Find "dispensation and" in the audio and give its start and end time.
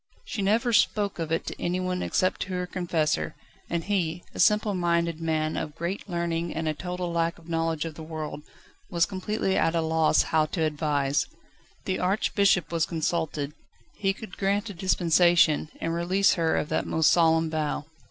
14.73-15.93